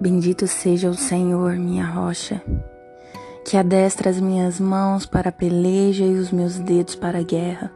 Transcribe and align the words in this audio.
Bendito 0.00 0.46
seja 0.46 0.88
o 0.88 0.94
Senhor, 0.94 1.56
minha 1.56 1.84
rocha, 1.84 2.40
que 3.44 3.54
adestra 3.54 4.08
as 4.08 4.18
minhas 4.18 4.58
mãos 4.58 5.04
para 5.04 5.28
a 5.28 5.32
peleja 5.32 6.06
e 6.06 6.14
os 6.14 6.30
meus 6.30 6.58
dedos 6.58 6.94
para 6.94 7.18
a 7.18 7.22
guerra. 7.22 7.70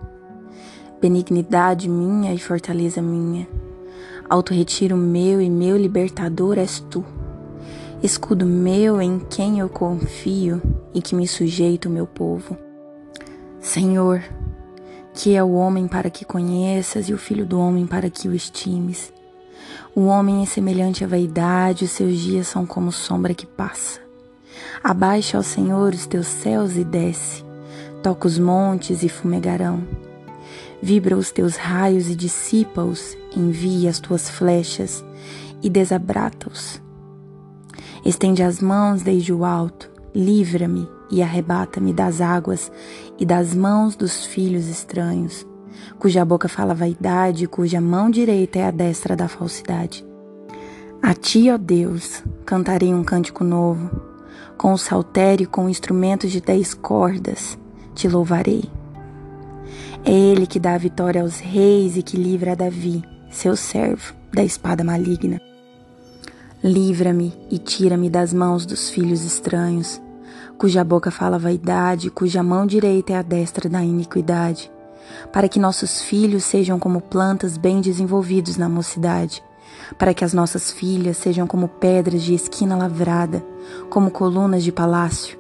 Benignidade 1.03 1.87
minha 1.87 2.33
e 2.33 2.39
fortaleza 2.39 3.03
minha, 3.03 3.47
alto 4.27 4.55
retiro 4.55 4.97
meu 4.97 5.39
e 5.39 5.51
meu 5.51 5.77
libertador 5.77 6.57
és 6.57 6.81
tu. 6.81 7.05
Escudo 8.03 8.47
meu 8.47 9.03
em 9.03 9.19
quem 9.19 9.59
eu 9.59 9.69
confio 9.69 10.63
e 10.95 11.03
que 11.03 11.15
me 11.15 11.29
sujeita 11.29 11.91
o 11.91 11.93
meu 11.93 12.07
povo. 12.07 12.57
Senhor, 13.61 14.23
que 15.13 15.35
é 15.35 15.45
o 15.45 15.53
homem 15.53 15.87
para 15.87 16.09
que 16.09 16.25
conheças 16.25 17.11
e 17.11 17.13
o 17.13 17.19
filho 17.19 17.45
do 17.45 17.59
homem 17.61 17.87
para 17.87 18.09
que 18.09 18.29
o 18.29 18.35
estimes. 18.35 19.14
O 19.95 20.07
homem 20.07 20.43
é 20.43 20.47
semelhante 20.47 21.05
à 21.05 21.07
vaidade, 21.07 21.85
os 21.85 21.91
seus 21.93 22.19
dias 22.19 22.49
são 22.49 22.67
como 22.67 22.91
sombra 22.91 23.33
que 23.33 23.47
passa. 23.47 24.01
Abaixa 24.83 25.37
ao 25.37 25.43
Senhor 25.43 25.95
os 25.95 26.07
teus 26.07 26.27
céus 26.27 26.77
e 26.77 26.85
desce, 26.85 27.45
toca 28.03 28.27
os 28.27 28.39
montes 28.39 29.03
e 29.03 29.09
fumegarão. 29.09 29.83
Vibra 30.83 31.17
os 31.17 31.31
teus 31.31 31.57
raios 31.57 32.11
e 32.11 32.17
dissipa-os, 32.17 33.17
envia 33.37 33.89
as 33.89 34.01
tuas 34.01 34.29
flechas 34.29 35.05
e 35.63 35.71
desabrata-os. 35.71 36.83
Estende 38.05 38.43
as 38.43 38.61
mãos 38.61 39.03
desde 39.03 39.33
o 39.33 39.45
alto, 39.45 39.91
livra-me 40.15 40.89
e 41.11 41.23
arrebata-me 41.23 41.93
das 41.93 42.21
águas 42.21 42.71
e 43.19 43.25
das 43.25 43.55
mãos 43.55 43.97
dos 43.97 44.27
filhos 44.27 44.67
estranhos 44.67 45.47
cuja 45.99 46.25
boca 46.25 46.49
fala 46.49 46.75
vaidade, 46.75 47.47
cuja 47.47 47.81
mão 47.81 48.11
direita 48.11 48.59
é 48.59 48.67
a 48.67 48.71
destra 48.71 49.17
da 49.17 49.29
falsidade. 49.29 50.05
A 51.03 51.15
ti, 51.15 51.51
ó 51.51 51.59
Deus, 51.59 52.23
cantarei 52.45 52.95
um 52.95 53.05
cântico 53.05 53.45
novo, 53.45 53.91
com 54.57 54.73
o 54.73 54.79
saltério 54.79 55.45
e 55.45 55.47
com 55.47 55.69
instrumentos 55.69 56.31
de 56.31 56.41
dez 56.41 56.73
cordas, 56.75 57.59
te 57.95 58.09
louvarei. 58.09 58.65
É 60.05 60.13
ele 60.13 60.47
que 60.47 60.59
dá 60.59 60.75
a 60.75 60.79
vitória 60.79 61.23
aos 61.23 61.39
reis 61.39 61.97
e 61.97 62.03
que 62.03 62.17
livra 62.17 62.53
a 62.53 62.55
Davi, 62.55 63.03
seu 63.31 63.57
servo, 63.57 64.15
da 64.33 64.43
espada 64.43 64.85
maligna. 64.85 65.41
Livra-me 66.63 67.33
e 67.51 67.59
tira-me 67.59 68.09
das 68.09 68.33
mãos 68.33 68.65
dos 68.65 68.89
filhos 68.89 69.25
estranhos, 69.25 70.01
cuja 70.57 70.85
boca 70.85 71.11
fala 71.11 71.39
vaidade, 71.39 72.11
cuja 72.11 72.43
mão 72.43 72.67
direita 72.67 73.13
é 73.13 73.17
a 73.17 73.23
destra 73.23 73.69
da 73.69 73.83
iniquidade 73.83 74.74
para 75.33 75.49
que 75.49 75.59
nossos 75.59 76.01
filhos 76.03 76.45
sejam 76.45 76.79
como 76.79 77.01
plantas 77.01 77.57
bem 77.57 77.81
desenvolvidos 77.81 78.57
na 78.57 78.69
mocidade, 78.69 79.43
para 79.99 80.15
que 80.15 80.25
as 80.25 80.33
nossas 80.33 80.71
filhas 80.71 81.17
sejam 81.17 81.47
como 81.47 81.69
pedras 81.69 82.23
de 82.23 82.35
esquina 82.35 82.77
lavrada, 82.77 83.45
como 83.91 84.11
colunas 84.11 84.63
de 84.63 84.73
palácio, 84.73 85.39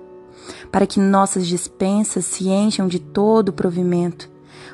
para 0.70 0.87
que 0.87 1.01
nossas 1.01 1.47
dispensas 1.47 2.25
se 2.25 2.48
encham 2.48 2.87
de 2.87 2.98
todo 2.98 3.51
o 3.51 3.53
provimento, 3.53 4.29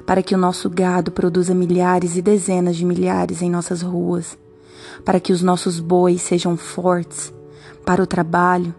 para 0.07 0.23
que 0.23 0.35
o 0.35 0.39
nosso 0.39 0.69
gado 0.69 1.11
produza 1.13 1.55
milhares 1.55 2.17
e 2.17 2.23
dezenas 2.23 2.77
de 2.77 2.85
milhares 2.85 3.43
em 3.43 3.51
nossas 3.51 3.83
ruas, 3.83 4.39
para 5.05 5.21
que 5.21 5.33
os 5.33 5.43
nossos 5.43 5.79
bois 5.79 6.23
sejam 6.23 6.57
fortes 6.57 7.33
para 7.85 8.03
o 8.03 8.07
trabalho, 8.07 8.75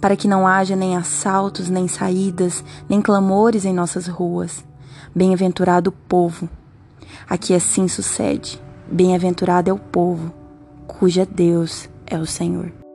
para 0.00 0.16
que 0.16 0.28
não 0.28 0.46
haja 0.46 0.76
nem 0.76 0.96
assaltos, 0.96 1.68
nem 1.68 1.88
saídas, 1.88 2.62
nem 2.88 3.00
clamores 3.00 3.64
em 3.64 3.72
nossas 3.72 4.06
ruas 4.06 4.64
Bem-aventurado 5.14 5.90
o 5.90 5.92
povo. 5.92 6.48
Aqui 7.28 7.54
assim 7.54 7.88
sucede. 7.88 8.60
Bem-aventurado 8.90 9.70
é 9.70 9.72
o 9.72 9.78
povo, 9.78 10.32
cuja 10.86 11.26
Deus 11.26 11.88
é 12.06 12.16
o 12.18 12.26
Senhor. 12.26 12.85